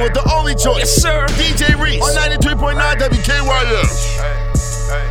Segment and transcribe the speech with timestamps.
[0.00, 0.78] rocking with the only choice.
[0.78, 1.26] Yes, sir.
[1.36, 4.36] DJ Reece on 93.9 WKYS.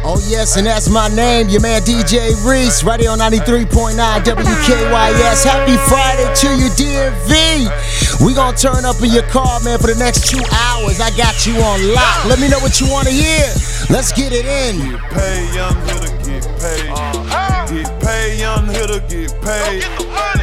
[0.04, 5.46] Oh, yes, and that's my name, your man DJ Reece, right here on 93.9 WKYS.
[5.46, 8.26] Happy Friday to you, DMV.
[8.26, 11.00] We gonna turn up in your car, man, for the next two hours.
[11.00, 12.26] I got you on lock.
[12.26, 13.46] Let me know what you wanna hear.
[13.90, 14.92] Let's get it in.
[14.92, 16.90] Get paid, young hitter, get paid.
[16.90, 17.68] Uh-huh.
[17.74, 20.39] Get paid, young hitter, get paid.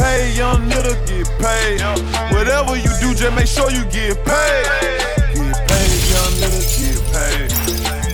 [0.00, 1.80] Paid, young hitter, get paid.
[2.32, 4.64] Whatever you do, just make sure you get paid.
[5.36, 7.50] Get paid, young hitter, get paid.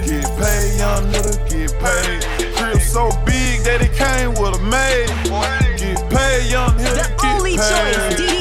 [0.02, 2.56] Get paid, young hitter, get paid.
[2.56, 5.06] Crib so big that it came with a maid.
[5.78, 8.35] Get paid, young The get only choice,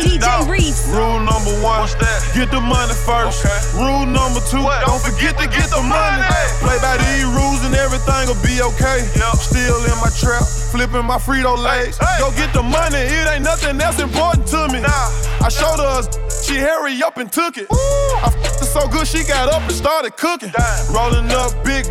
[0.92, 1.88] Rule number one,
[2.36, 3.44] get the money first.
[3.74, 6.24] Rule number two, don't forget to get the money.
[6.62, 9.08] Play by these rules and everything will be okay.
[9.40, 11.98] Still in my trap, flipping my Frito-Lays.
[12.20, 14.84] Go get the money, it ain't nothing else important to me.
[14.86, 16.04] I showed her,
[16.44, 17.68] she hurry up and took it.
[17.72, 20.52] I f***ed her so good, she got up and started cooking.
[20.92, 21.86] Rolling up big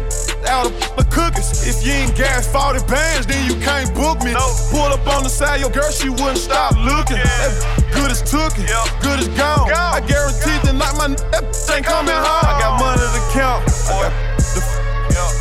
[0.46, 1.66] out of the cookies.
[1.66, 4.34] If you ain't gas 40 bands, then you can't book me.
[4.70, 7.16] Pull up on the side, your girl, she wouldn't stop looking.
[7.16, 8.68] That good as took it,
[9.00, 9.70] good as gone.
[9.72, 12.44] I guarantee that like my that ain't coming home.
[12.44, 13.62] I got money to count.
[13.88, 14.84] I got the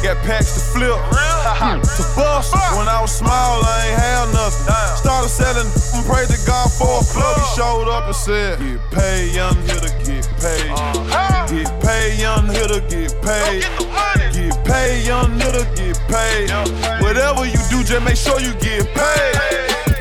[0.03, 2.51] Got packs to flip, to bust.
[2.75, 4.67] When I was small, I ain't had nothing.
[4.99, 7.39] Started selling, and prayed to God for a plug.
[7.39, 10.75] He showed up and said, Get paid, young hitter, get paid.
[11.47, 13.63] Get paid, young hitter, get paid.
[14.35, 16.51] Get paid, young hitter, get paid.
[17.01, 18.83] Whatever you do, just make sure you get.
[18.83, 19.92] Get paid,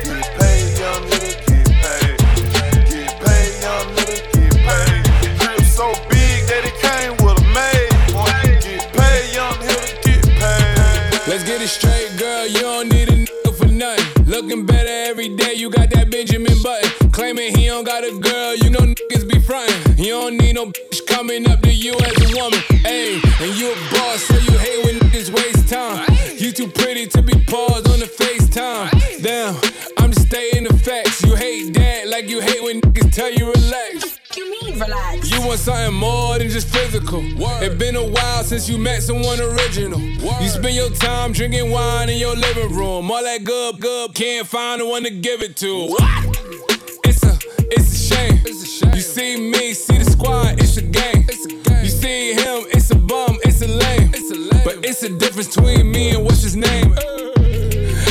[18.93, 19.07] girl.
[19.09, 19.97] You niggas be frontin'.
[19.97, 22.59] You don't need no bitch coming up to you as a woman.
[22.85, 26.05] Ayy, and you a boss, so you hate when niggas waste time.
[26.37, 29.21] You too pretty to be paused on the FaceTime.
[29.21, 29.55] Damn,
[29.97, 31.23] I'm just stating the facts.
[31.23, 34.19] You hate that like you hate when niggas tell you relax.
[34.35, 35.31] You mean relax?
[35.31, 37.21] You want something more than just physical.
[37.61, 39.99] It's been a while since you met someone original.
[39.99, 43.09] You spend your time drinking wine in your living room.
[43.11, 45.87] All that good, good, can't find the one to give it to.
[45.87, 46.25] What?
[47.05, 47.37] It's a,
[47.69, 48.42] it's a shame.
[49.13, 51.27] See me, see the squad, it's a game.
[51.83, 54.09] You see him, it's a bum, it's a lame.
[54.63, 56.95] But it's a difference between me and what's his name.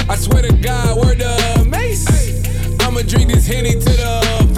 [0.08, 2.06] I swear to God, word the mace.
[2.82, 4.51] I'ma drink this henny to the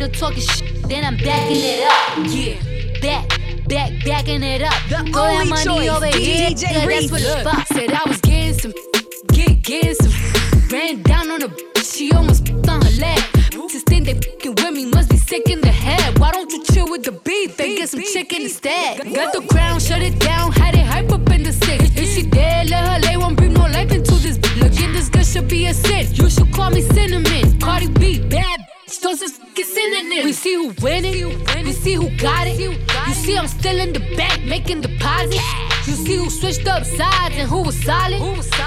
[0.00, 2.24] The of talking shit, then I'm backing it up.
[2.32, 3.68] Yeah, back.
[3.68, 4.72] Back, backing it up.
[4.88, 6.48] The Throw that only money choice, over here.
[6.48, 7.40] DJ Yeah, that's what it's Look.
[7.42, 7.68] about.
[7.68, 8.72] Said I was getting some,
[9.28, 10.12] get, getting some.
[10.70, 13.20] Ran down on a bitch, she almost on her leg.
[13.68, 16.18] Just think they fucking with me, must be sick in the head.
[16.18, 18.98] Why don't you chill with the beef and get some chicken instead?
[19.14, 21.84] Got the ground, shut it down, had it hype up in the six.
[21.94, 24.38] If she dead, let her lay, won't bring no life into this.
[24.56, 26.06] Looking this good should be a sin.
[26.14, 27.60] You should call me cinnamon.
[27.60, 28.19] Cardi B,
[30.10, 30.24] synonyms.
[30.24, 32.58] We see who winning, we see who got it.
[32.58, 32.74] You
[33.14, 35.42] see I'm still in the back making deposits.
[35.86, 38.20] You see who switched up sides and who was solid.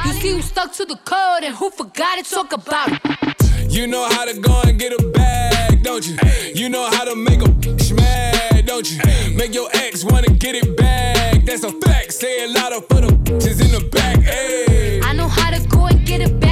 [0.06, 2.26] You see who stuck to the code and who forgot it.
[2.26, 3.72] Talk about it.
[3.72, 6.18] You know how to go and get a bag, don't you?
[6.54, 9.00] You know how to make a bitch mad, don't you?
[9.36, 11.46] Make your ex wanna get it back.
[11.46, 12.14] That's a fact.
[12.14, 14.20] Say it louder for the bitches in the back.
[14.20, 15.02] Hey.
[15.02, 16.43] I know how to go and get it back,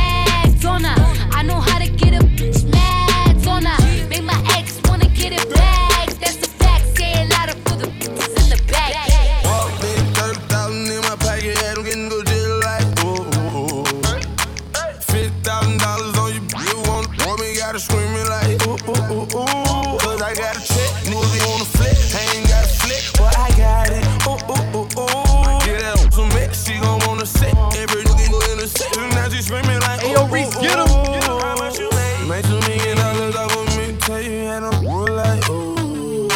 [34.62, 36.28] and I'm real like, ooh.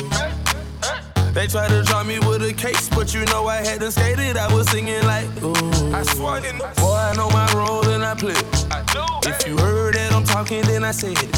[1.34, 4.38] They tried to drop me with a case, but you know I hadn't skated.
[4.38, 5.54] I was singing like, ooh.
[5.94, 6.42] I swear,
[6.76, 8.34] boy, I know my role and I play.
[8.34, 9.28] it.
[9.28, 11.32] If you heard that I'm talking, then I said it.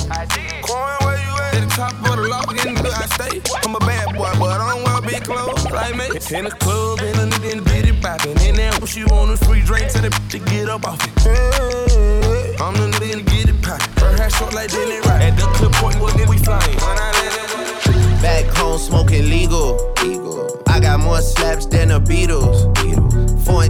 [0.61, 1.55] Coin, where you at?
[1.55, 3.41] At the top of the lock, in the I stay.
[3.65, 6.05] I'm a bad boy, but I don't wear big clothes like me.
[6.37, 8.39] In the club, and a nigga in the bitty poppin'.
[8.47, 11.11] In there, she want a free drink to the to get up off it.
[12.61, 13.46] I'm the nigga to get
[14.27, 14.39] it poppin'.
[14.39, 15.21] short like Dylan right.
[15.23, 16.77] At the clip point, what did we flying?
[18.21, 19.93] Back home smoking legal.
[20.03, 20.61] legal.
[20.67, 22.57] I got more slaps than the Beatles.
[23.45, 23.63] Four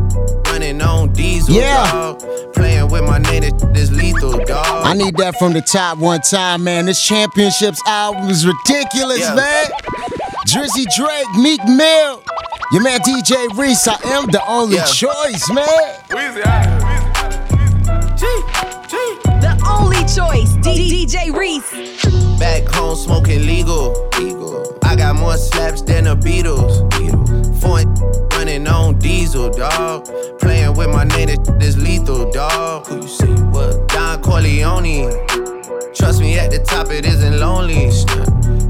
[0.52, 1.54] running on diesel.
[1.54, 1.92] Yeah.
[1.92, 2.54] Dog.
[2.54, 3.44] Playing with my name,
[3.74, 4.86] this lethal, dog.
[4.86, 6.86] I need that from the top one time, man.
[6.86, 9.36] This championships album is ridiculous, Yeah.
[9.36, 9.66] man.
[10.48, 12.24] Drizzy Drake, Meek Mill.
[12.72, 14.86] Your man DJ Reece, I am the only Yeah.
[14.86, 15.68] choice, man.
[16.10, 16.77] Weezy
[21.08, 22.38] DJ Reece.
[22.38, 24.10] Back home smoking legal.
[24.20, 24.78] legal.
[24.84, 26.84] I got more slaps than the Beatles.
[27.62, 27.80] Four
[28.32, 30.10] running on diesel, dog.
[30.38, 32.88] Playing with my name, this lethal, dog.
[32.88, 33.26] Who you see?
[33.26, 33.88] What?
[33.88, 35.26] Don Corleone.
[35.96, 37.90] Trust me, at the top it isn't lonely.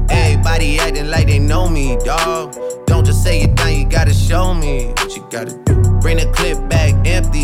[0.08, 2.54] Everybody acting like they know me, dog.
[2.86, 5.77] Don't just say it down, you gotta show me what you gotta do.
[6.08, 7.40] Bring the clip back empty.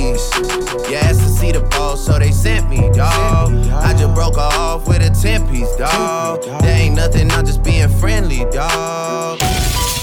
[0.88, 3.52] You asked to see the ball, so they sent me, dog.
[3.70, 6.43] I just broke off with a 10 piece, dog.
[6.62, 9.38] There ain't nothing, I'm just being friendly, dog.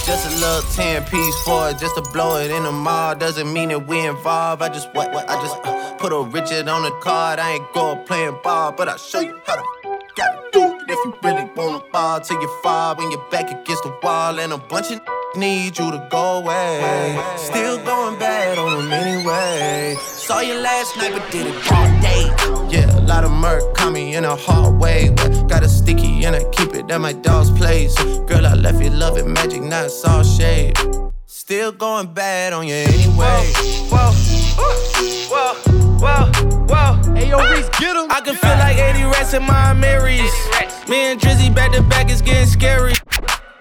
[0.05, 3.15] Just a little 10 piece for it, just to blow it in the mall.
[3.15, 4.61] Doesn't mean that we involved.
[4.61, 7.39] I just what, what I just uh, put a Richard on the card.
[7.39, 9.63] I ain't going playing ball, but I'll show you how to
[10.15, 13.81] gotta do it if you really wanna ball till you fall when you're back against
[13.81, 15.01] the wall and a bunch of
[15.35, 17.19] need you to go away.
[17.37, 18.19] Still going
[18.55, 19.95] bad on them anyway.
[19.99, 22.23] Saw you last night, but did it all day.
[22.69, 25.09] Yeah, a lot of murk caught me in a hard way.
[25.15, 27.95] But got a sticky and I keep it at my dog's place.
[28.27, 30.77] Girl, I left you love it magic, not it's all shade.
[31.25, 33.43] Still going bad on you anyway.
[33.91, 34.11] Whoa,
[35.31, 35.53] whoa,
[35.99, 36.25] whoa,
[36.67, 37.13] whoa.
[37.15, 38.11] Hey, yo, Reece, get him.
[38.11, 40.89] I can feel like 80 rats in my Amiris.
[40.89, 42.93] Me and Drizzy back to back is getting scary.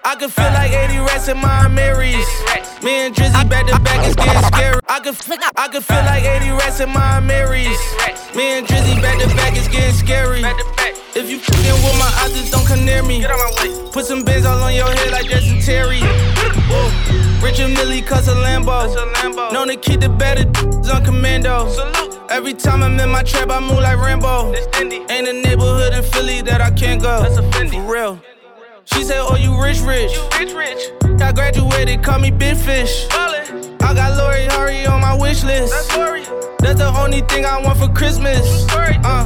[0.03, 2.83] I can feel like 80 rats in my Amiris.
[2.83, 4.79] Me and Drizzy back to back is getting scary.
[4.89, 5.15] I can,
[5.55, 8.35] I can feel like 80 rats in my Amiris.
[8.35, 10.41] Me and Drizzy back to back is getting scary.
[11.13, 13.23] If you fucking with my eyes, just don't come near me.
[13.91, 15.99] Put some bins all on your head like Jason Terry.
[16.01, 17.21] Whoa.
[17.43, 19.53] Richard Mille cuss a Lambo.
[19.53, 20.45] Known to keep the better
[20.91, 21.67] on commando.
[22.29, 24.53] Every time I'm in my trap, I move like Rambo.
[24.75, 27.23] Ain't a neighborhood in Philly that I can't go.
[27.69, 28.19] For real.
[29.01, 30.13] She said, Oh, you rich, rich.
[30.37, 30.91] rich, rich.
[31.19, 33.07] I graduated, call me Big Fish.
[33.09, 35.73] I got Lori Harvey on my wish list.
[35.73, 36.21] That's Lori.
[36.59, 38.45] That's the only thing I want for Christmas.
[38.69, 39.25] Uh.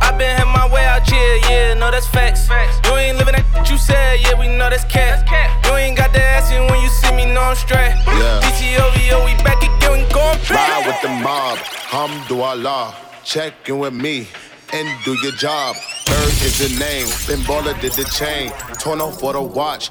[0.00, 2.48] I been had my way out here, yeah, no, that's facts.
[2.48, 2.80] facts.
[2.88, 5.28] You ain't living that shit you said, yeah, we know that's cat.
[5.66, 7.92] You ain't got the ass in when you see me, no, I'm straight.
[8.06, 8.40] Yeah.
[8.40, 10.86] DTOVO, we back again, we going Ride back.
[10.86, 11.58] with the mob,
[11.92, 12.94] Hamdulillah.
[13.24, 14.28] Check in with me
[14.72, 15.76] and do your job.
[16.06, 17.06] Bird is the name,
[17.44, 18.50] Baller did the chain.
[18.78, 19.90] Torn off for the watch.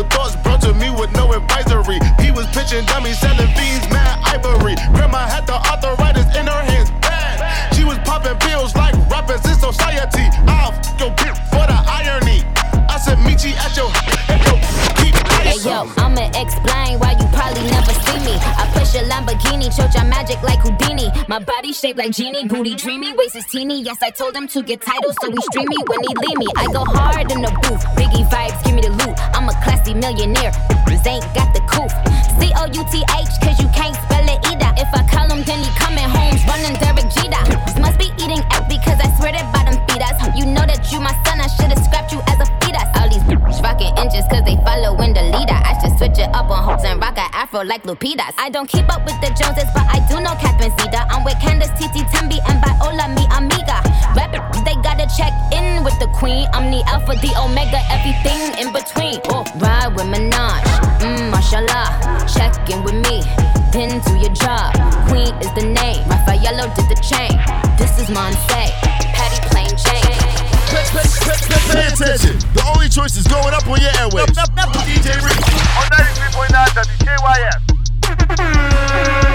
[0.00, 1.98] Suicidal thoughts brought to me with no advisory.
[2.20, 4.74] He was pitching dummies, selling fiends, mad ivory.
[4.94, 7.74] Grandma had the arthritis in her hands, bad.
[7.74, 10.24] She was popping pills like rappers in society.
[10.48, 12.44] I'll f your bitch for the irony.
[12.88, 13.90] I said, meet you at your,
[14.32, 14.40] at
[14.96, 18.36] keep Hey yo, I'ma explain why you probably never see me.
[18.40, 21.10] I push a Lamborghini, choke your magic like Houdini.
[21.28, 23.82] My body shaped like genie, booty dreamy, waist is teeny.
[23.82, 26.46] Yes, I told him to get titles, so he me when he leave me.
[26.56, 29.19] I go hard in the booth, Biggie vibes, give me the loot.
[29.90, 30.52] I'm a classy millionaire,
[31.06, 31.90] ain't got the coof.
[32.38, 33.29] C O U T H,
[47.50, 48.34] afro like Lupitas.
[48.38, 51.06] I don't keep up with the Joneses, but I do know Catherine Zeta.
[51.10, 53.82] I'm with Candace, Titi, Tembi, and Viola, mi amiga.
[54.64, 56.46] They gotta check in with the queen.
[56.52, 59.20] I'm the alpha, the omega, everything in between.
[59.30, 60.62] Oh, ride with Minaj,
[61.00, 61.88] mmm, mashallah.
[62.30, 63.22] Check in with me,
[63.72, 64.74] then do your job.
[65.08, 67.34] Queen is the name, Raffaello did the chain.
[67.78, 68.70] This is Monse,
[69.16, 70.59] Patty plain Jane.
[70.70, 72.38] Pay, pay, pay, pay, pay attention.
[72.54, 74.38] The only choice is going up on your airwaves.
[74.86, 75.42] DJ Reece.
[75.76, 76.54] On 93.9
[78.30, 79.29] WKYS.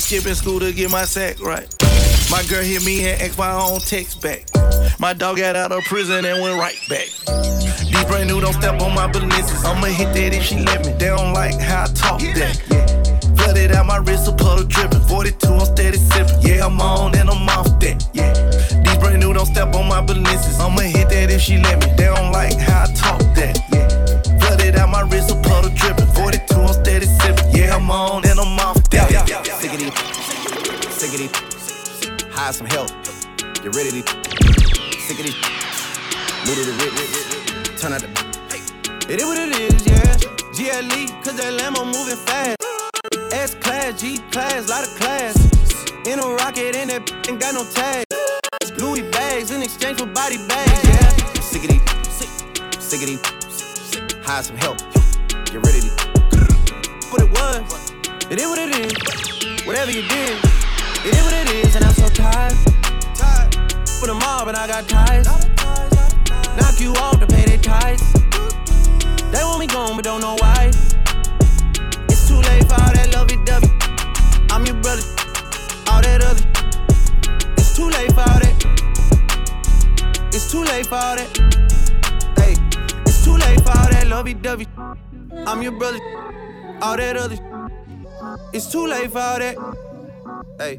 [0.00, 1.68] Was skipping school to get my sack right.
[2.30, 4.46] My girl hit me and asked my own text back.
[4.98, 7.08] My dog got out of prison and went right back.
[7.84, 9.64] These brand new don't step on my business.
[9.64, 10.92] I'ma hit that if she let me.
[10.92, 12.56] They don't like how I talk that.
[12.70, 12.86] Yeah.
[13.36, 15.00] Flooded out my wrist, a puddle dripping.
[15.00, 16.40] 42, I'm steady sipping.
[16.40, 18.08] Yeah, I'm on and I'm off that.
[18.14, 18.32] Yeah.
[18.84, 20.58] These brand new don't step on my business.
[20.60, 21.92] I'ma hit that if she let me.
[21.96, 23.58] They don't like how I talk that.
[23.72, 24.38] Yeah.
[24.38, 26.06] Flooded out my wrist, a puddle dripping.
[26.14, 27.50] 42, I'm steady sipping.
[27.54, 28.29] Yeah, I'm on
[32.32, 32.90] Hire some help.
[33.62, 34.08] Get rid of these.
[35.04, 35.36] Sick of these.
[36.46, 37.78] Move to the rip.
[37.78, 38.08] Turn out the.
[39.12, 40.16] It is what it is, yeah.
[40.54, 42.56] GLE, cause that Lambo moving fast.
[43.32, 45.34] S class, G class, lot of class.
[46.06, 48.04] In a rocket, and that ain't got no tag.
[48.78, 51.10] Louis bags in exchange for body bags, yeah.
[51.42, 51.82] Sick of these.
[52.78, 53.22] Sick of these.
[54.24, 54.78] Hire some help.
[55.50, 55.96] Get rid of these.
[57.10, 57.92] What it was,
[58.30, 59.66] it is what it is.
[59.66, 60.38] Whatever you did,
[61.04, 62.52] it is what it is, and I'm so tired.
[63.14, 63.54] Tired.
[64.00, 65.26] For the mob, and I got ties.
[66.56, 68.02] Knock you off to pay their ties.
[69.32, 70.70] They want me gone, but don't know why.
[72.08, 73.68] It's too late for all that lovey dovey.
[74.50, 75.02] I'm your brother,
[75.88, 76.44] all that other.
[77.56, 78.56] It's too late for all that.
[80.34, 81.30] It's too late for all that.
[82.36, 82.54] Hey,
[83.06, 84.66] it's too late for all that lovey dovey.
[85.46, 86.00] I'm your brother,
[86.82, 87.38] all that other.
[88.52, 89.89] It's too late for all that.
[90.60, 90.78] Hey,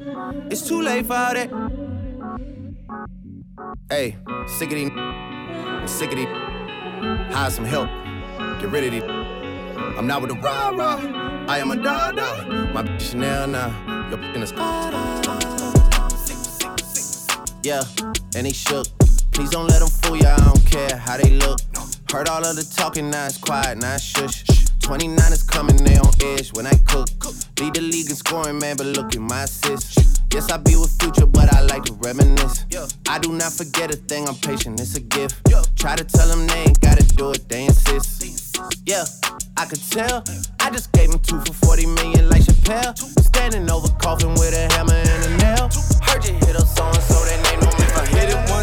[0.51, 1.49] it's too late for all that.
[3.89, 4.91] Hey, sick of these.
[5.91, 6.27] Sick of these.
[7.33, 7.89] Hire some help.
[8.61, 9.03] Get rid of these.
[9.97, 10.99] I'm not with the rah rah.
[11.47, 12.45] I am a da da.
[12.71, 13.69] My bitch Chanel now.
[14.11, 14.47] Your in the
[17.63, 17.81] Yeah,
[18.35, 18.85] and they shook.
[19.31, 20.35] Please don't let them fool ya.
[20.37, 21.59] I don't care how they look.
[22.11, 24.50] Heard all of the talking, now it's quiet, now it's shush.
[24.81, 27.07] 29 is coming, they on edge when I cook.
[27.59, 30.21] Lead the league in scoring, man, but look at my assist.
[30.33, 32.65] Yes, I be with future, but I like to reminisce.
[33.07, 35.35] I do not forget a thing, I'm patient, it's a gift.
[35.75, 38.57] Try to tell them they ain't gotta do it, they insist.
[38.85, 39.05] Yeah,
[39.57, 40.23] I could tell.
[40.59, 42.97] I just gave him two for 40 million like Chappelle.
[42.97, 45.69] Standing over coffin with a hammer and a nail.
[46.01, 48.60] Heard you hit a song, so they name no If I hit it one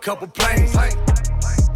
[0.00, 0.74] couple planes.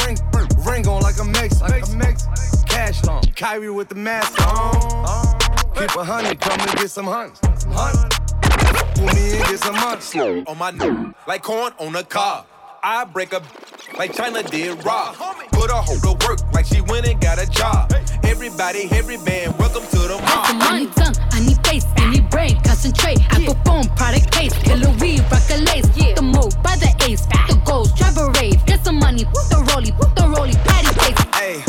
[0.04, 0.18] Ring,
[0.66, 1.60] ring on like a mix.
[1.60, 2.26] Like a mix.
[2.64, 3.22] Cash on.
[3.36, 5.38] Kyrie with the mask on.
[5.74, 7.40] Keep a honey, come and get some hunts.
[7.40, 10.14] Put me in, get some hunts.
[10.16, 12.46] on my n- like corn on a cob.
[12.82, 13.42] I break a
[13.98, 15.16] like China did Rob.
[15.52, 17.92] Put a hoe to work like she went and got a job.
[18.24, 20.70] Everybody, every man, welcome to the Got some mob.
[20.70, 23.18] money, tongue, I need face, I need brain, concentrate.
[23.32, 25.86] I perform product case, killer weed, rock a lace.
[26.14, 27.93] The move by the ace, the goals,
[28.84, 31.16] some money, put the rollie, put the rollie, patty face.
[31.32, 31.64] Hey,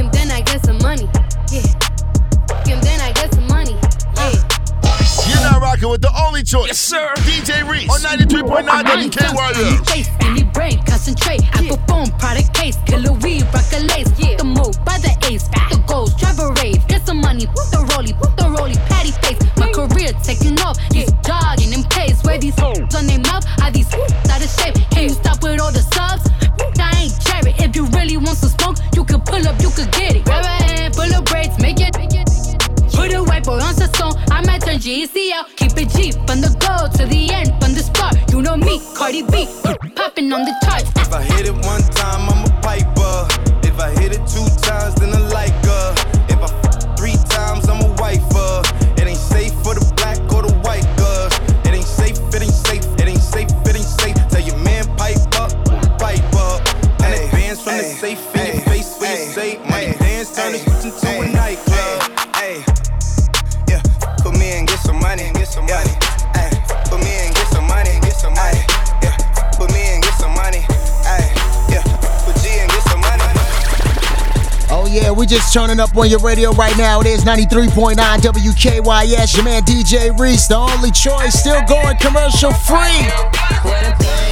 [0.00, 1.08] And then I get some money,
[1.52, 2.72] yeah.
[2.72, 3.76] And then I get some money,
[4.16, 4.40] yeah.
[5.28, 6.68] You're now rocking with the only choice.
[6.68, 7.12] Yes, sir.
[7.28, 9.90] DJ Reese on 93.9 WKYL.
[9.90, 11.42] Face, I need brain, concentrate.
[11.52, 14.08] I perform product case, killer weed, rock a lace.
[14.16, 16.86] The move by the ace, the goals, drive a rave.
[16.88, 19.38] Get some money, put the rollie, put the rollie, patty face.
[19.58, 22.22] My career taking off, these jogging in place.
[22.24, 22.72] Where these oh.
[22.72, 23.20] hoes on their
[75.52, 79.36] turning up on your radio right now, it is 93.9 WKYS.
[79.36, 84.29] Your man DJ Reece, the only choice, still going commercial free.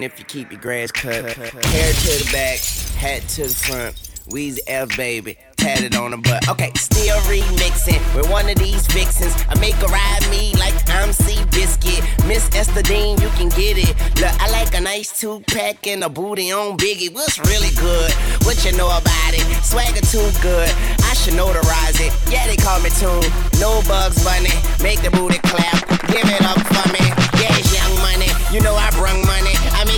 [0.00, 1.12] Keep your grass cut.
[1.36, 2.58] Hair to the back,
[2.96, 3.94] hat to the front.
[4.32, 6.48] Weezy F baby, tatted on the butt.
[6.48, 9.34] Okay, still remixing with one of these vixens.
[9.50, 12.00] I make her ride me like I'm Seabiscuit.
[12.26, 13.92] Miss Esther Dean, you can get it.
[14.20, 17.12] Look, I like a nice two pack and a booty on Biggie.
[17.12, 18.10] What's really good?
[18.46, 19.44] What you know about it?
[19.62, 20.72] Swagger too good.
[21.04, 22.12] I should notarize it.
[22.32, 23.28] Yeah, they call me Tune.
[23.60, 24.56] No bugs bunny.
[24.82, 25.86] Make the booty clap.
[26.08, 27.04] Give it up for me.
[27.36, 28.30] Yeah, it's young money.
[28.54, 29.51] You know I brung money.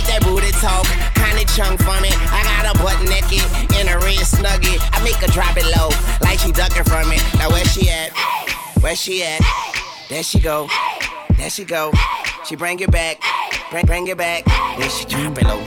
[0.05, 0.85] Make that booty talk,
[1.17, 2.13] kinda chunk from it.
[2.29, 3.41] I got a butt naked
[3.73, 4.77] in a red snuggie.
[4.93, 5.89] I make her drop it low,
[6.21, 7.25] like she ducking from it.
[7.41, 8.13] Now where she at?
[8.85, 9.41] Where she at?
[10.07, 10.69] There she go.
[11.37, 11.91] There she go.
[12.45, 13.17] She bring it back.
[13.71, 14.45] Bring, bring it back.
[14.77, 15.57] Then she drop it low.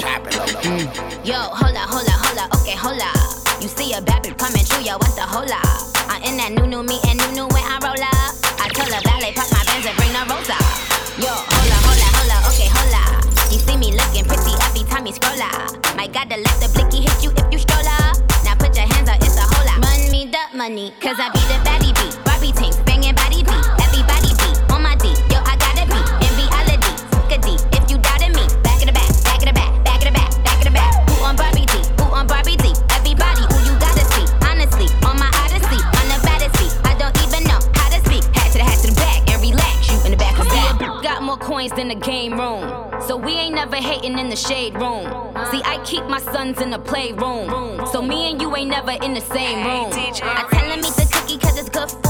[0.00, 0.88] Drop it low, low, low.
[0.88, 1.26] Mm.
[1.28, 2.48] Yo, hold up, hold up, hold up.
[2.62, 3.20] Okay, hold up.
[3.60, 5.60] You see a bad coming through, yo, what's the hold up?
[6.08, 8.32] I'm in that new new me and new new when I roll up.
[8.64, 10.56] I tell the valet, pop my Benz and bring the rosa.
[11.20, 11.57] Yo,
[15.08, 15.96] every time you scroll up.
[15.96, 18.12] My God, to let the blicky hit you if you stroller.
[18.44, 19.84] Now put your hands up, it's a whole lot.
[19.84, 21.67] Run me the money, cause I be the
[43.80, 45.04] never hating in the shade room.
[45.50, 47.86] See, I keep my sons in the playroom.
[47.92, 49.92] So me and you ain't never in the same room.
[49.92, 52.07] I tell him eat the cookie cause it's good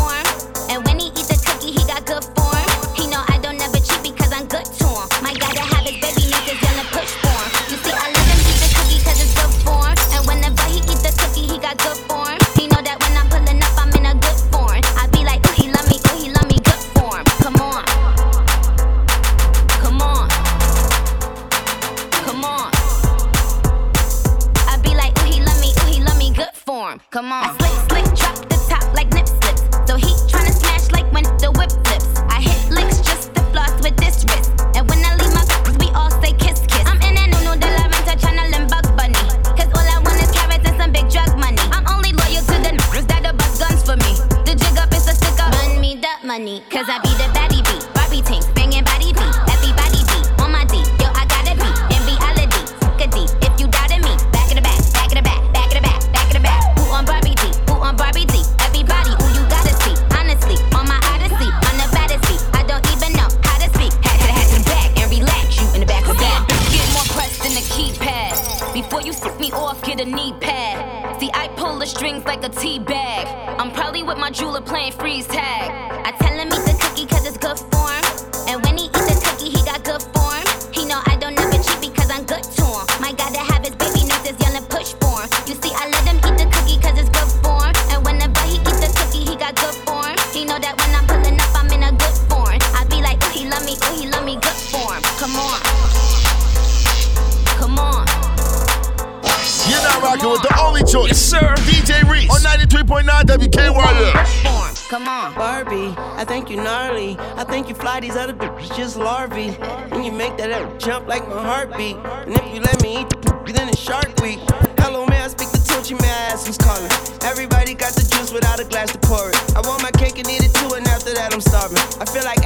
[108.01, 109.57] these other bitches just larvae.
[109.93, 111.97] And you make that jump like my heartbeat.
[111.97, 114.39] And if you let me eat the then it's Shark Week.
[114.79, 115.99] Hello, may I speak to Tunechi?
[116.01, 116.91] May I ask who's calling?
[117.25, 119.37] Everybody got the juice without a glass to pour it.
[119.57, 121.79] I want my cake and eat it too, and after that I'm starving.
[122.01, 122.38] I feel like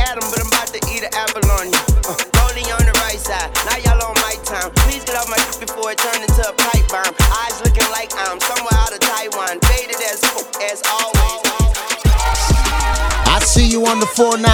[13.86, 14.44] on the 495.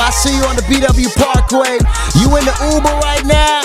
[0.00, 1.78] I see you on the BW Parkway.
[2.20, 3.62] You in the Uber right now?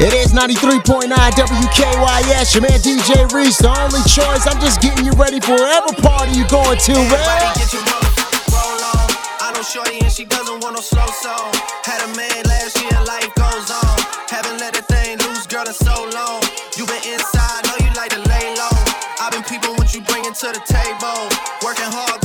[0.00, 2.54] It is 93.9 WKYS.
[2.54, 4.46] Your man DJ Reece, the only choice.
[4.46, 7.52] I'm just getting you ready for whatever party you going to, man.
[9.40, 11.50] I know Shorty and she doesn't want no slow song.
[11.82, 13.98] Had a man last year, life goes on.
[14.30, 16.47] Haven't let the thing loose, girl, in so long.
[20.38, 21.26] To the table.
[21.64, 22.17] Working hard,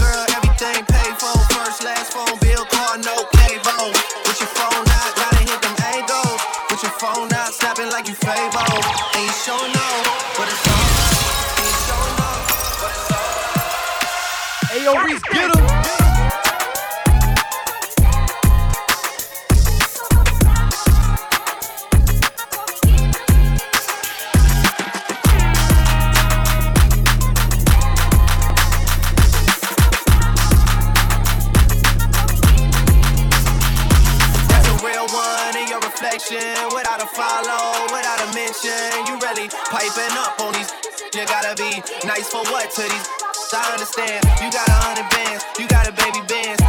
[43.54, 44.26] I understand.
[44.42, 45.46] You got a hundred bands.
[45.60, 46.63] You got a baby bands.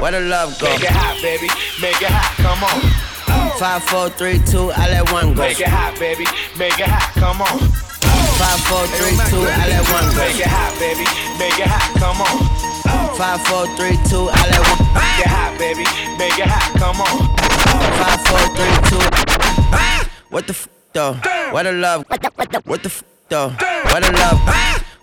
[0.00, 0.66] Where the love go?
[0.68, 1.48] Make it hot, baby.
[1.80, 2.32] Make it hot.
[2.40, 2.80] Come on.
[3.60, 5.42] Five, four, three, two, I let one go.
[5.42, 6.24] Make it hot, baby.
[6.56, 7.12] Make it hot.
[7.20, 7.60] Come on.
[8.40, 10.24] Five, four, three, two, I let one go.
[10.24, 11.04] Make it hot, baby.
[11.36, 11.92] Make it hot.
[12.00, 12.36] Come on.
[13.20, 14.80] Five, four, three, two, I let one.
[14.96, 15.84] Make it hot, baby.
[16.16, 16.72] Make it hot.
[16.80, 17.16] Come on.
[18.00, 19.04] Five, four, three, two.
[20.30, 21.14] What the f though?
[21.52, 22.04] Where the love?
[22.08, 23.48] What the f though?
[23.50, 24.38] Where the love?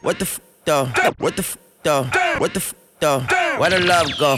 [0.02, 0.86] What the f though?
[1.20, 2.04] What the f though?
[2.40, 3.20] What the f though?
[3.60, 4.38] Where the love go?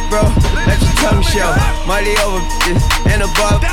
[0.11, 0.27] bro.
[0.67, 1.47] Let your tongue show.
[1.87, 3.63] Money over bitches and above.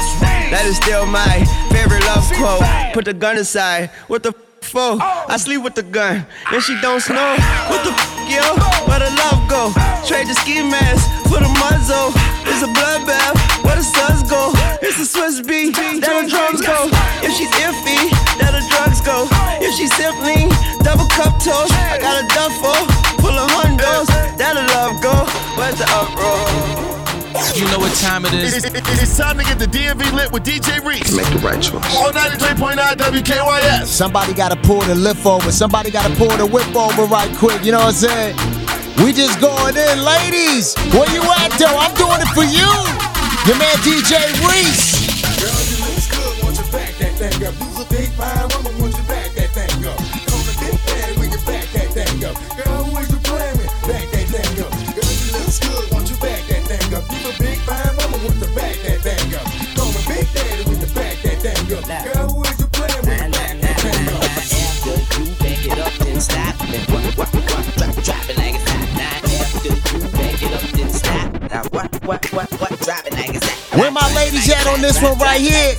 [0.55, 1.43] That is still my
[1.75, 2.63] favorite love quote.
[2.95, 3.91] Put the gun aside.
[4.07, 5.03] What the f- for?
[5.03, 6.25] I sleep with the gun.
[6.53, 7.35] And she don't snow.
[7.69, 7.93] What the
[8.31, 8.47] yo?
[8.87, 9.75] Where the love go?
[10.07, 12.15] Trade the ski mask for the muzzle.
[12.47, 13.35] It's a bloodbath.
[13.67, 14.55] Where the suns go?
[14.81, 15.75] It's a Swizz beat.
[15.75, 16.89] That the drums go.
[17.21, 18.09] If she's iffy,
[18.41, 19.27] that the drugs go.
[19.61, 20.49] If she's simply
[20.85, 22.79] double cup toast, I got a duffel
[23.23, 24.07] full of hundos.
[24.39, 25.15] That the love go.
[25.59, 26.39] Where's the uproar?
[27.55, 28.65] You know what time it It- is.
[28.65, 31.13] it- it- it's time to get the DMV lit with DJ Reece.
[31.13, 31.85] Make the right choice.
[31.97, 33.87] On 93.9 WKYS.
[33.89, 35.51] Somebody gotta pull the lift over.
[35.53, 37.65] Somebody gotta pull the whip over right quick.
[37.65, 38.37] You know what I'm saying?
[39.03, 40.75] We just going in, ladies.
[40.93, 41.77] Where you at though?
[41.79, 42.69] I'm doing it for you.
[43.47, 45.07] Your man DJ Reece.
[48.78, 48.78] Where
[74.79, 75.75] on this one right here?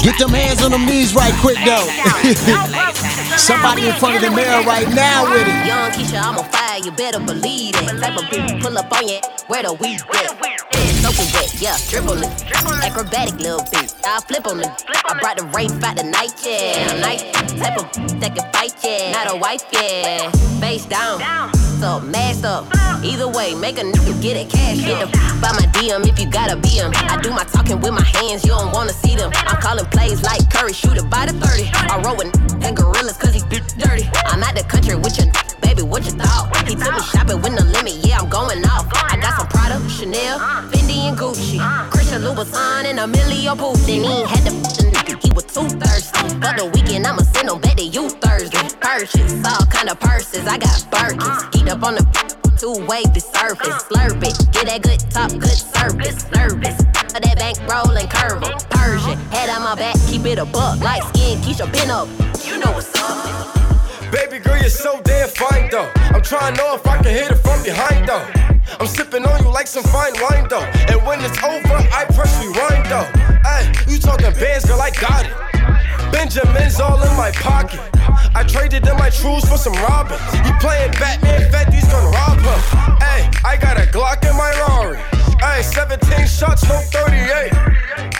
[0.00, 1.84] Get them hands on them knees right quick though.
[3.36, 5.66] Somebody in front of the mirror right now with it.
[5.66, 8.00] Young Keisha, I'm on fire, you better believe it.
[8.00, 10.29] Type of bitch pull up on you, where the weed at?
[11.60, 12.44] Yeah, dribble it.
[12.82, 14.70] Acrobatic little bitch, I flip on it.
[14.88, 16.98] I brought the rape out the night, yeah.
[17.00, 17.84] Night type of
[18.20, 19.12] that can fight, yeah.
[19.12, 20.30] Not a wife, yeah.
[20.58, 21.20] Face down,
[21.82, 22.64] Up, masked up.
[23.04, 24.78] Either way, make a nigga get it cash.
[24.78, 26.92] Get the by my DM if you gotta be him.
[26.94, 29.30] I do my talking with my hands, you don't wanna see them.
[29.34, 31.68] I'm calling plays like Curry, shoot it by the 30.
[31.72, 32.39] I roll with
[43.50, 43.72] and a.
[43.86, 44.52] Then he had to
[44.90, 46.38] nigga, he was too thirsty.
[46.38, 48.68] But the weekend, I'ma send him back to you Thursday.
[48.80, 51.22] Purchase all kind of purses, I got Birkins.
[51.22, 51.58] Uh.
[51.58, 52.04] Heat up on the
[52.58, 53.68] two wavy surface.
[53.68, 54.08] Uh.
[54.08, 56.30] Slurp it, get that good top, good service.
[56.30, 56.78] Nervous.
[57.10, 60.80] That bank rolling curve Persian, head on my back, keep it a buck.
[60.80, 62.08] Light skin, Keisha, pin up.
[62.46, 63.56] You know what's up.
[64.12, 65.90] Baby girl, you're so damn fine though.
[65.96, 68.49] I'm trying to know if I can hit it from behind though.
[68.78, 70.64] I'm sipping on you like some fine wine though.
[70.88, 73.08] And when it's over, I press rewind though.
[73.42, 76.12] Hey, you talking bands, girl, I got it.
[76.12, 77.80] Benjamin's all in my pocket.
[78.34, 80.18] I traded in my trues for some robbing.
[80.44, 82.60] You playing Batman, Fetty's gonna rob him.
[83.02, 84.98] Hey, I got a Glock in my Rari.
[85.40, 87.52] Hey, 17 shots, no 38.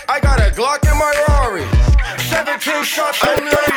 [0.09, 1.65] I got a Glock in my Rari.
[2.29, 3.70] 17 shots, no 38.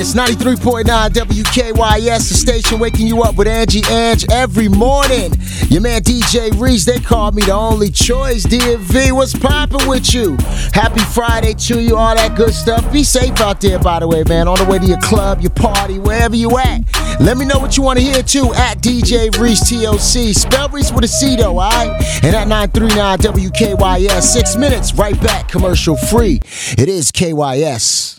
[0.00, 5.34] It's 93.9 WKYS, the station waking you up with Angie Ange every morning.
[5.68, 8.46] Your man DJ Reece, they call me the only choice.
[8.46, 10.38] DV, what's poppin' with you?
[10.72, 12.90] Happy Friday to you, all that good stuff.
[12.90, 14.48] Be safe out there, by the way, man.
[14.48, 16.80] On the way to your club, your party, wherever you at.
[17.20, 20.34] Let me know what you want to hear too at DJ Reece TOC.
[20.34, 21.90] Spell Reece with a C though, alright?
[22.24, 26.40] And at 939 WKYS, six minutes, right back, commercial free.
[26.78, 28.16] It is KYS.